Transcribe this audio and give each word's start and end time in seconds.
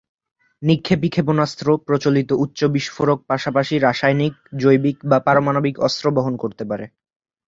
নিক্ষেপী 0.61 1.09
ক্ষেপণাস্ত্র 1.09 1.67
প্রচলিত 1.87 2.29
উচ্চ 2.43 2.59
বিস্ফোরক 2.65 3.19
পাশাপাশি 3.27 3.75
রাসায়নিক, 3.77 4.33
জৈবিক 4.57 4.97
বা 5.05 5.17
পারমাণবিক 5.19 5.75
অস্ত্র 5.79 6.05
বহন 6.11 6.33
করতে 6.37 6.63
পারে। 6.65 6.85